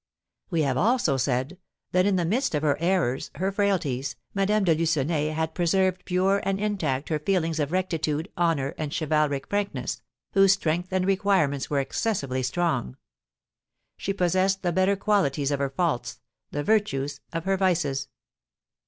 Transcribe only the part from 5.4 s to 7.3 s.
preserved pure and intact her